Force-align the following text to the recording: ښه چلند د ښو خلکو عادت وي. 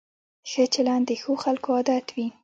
ښه 0.49 0.63
چلند 0.73 1.03
د 1.07 1.11
ښو 1.21 1.33
خلکو 1.43 1.67
عادت 1.77 2.05
وي. 2.15 2.27